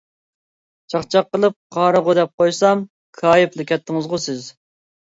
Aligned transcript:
چاقچاق 0.93 1.29
قىلىپ 1.35 1.57
«قارىغۇ» 1.77 2.17
دەپ 2.21 2.35
قويسام، 2.41 2.85
كايىپلا 3.23 3.71
كەتتىڭىزغۇ 3.75 4.25
سىز. 4.29 4.53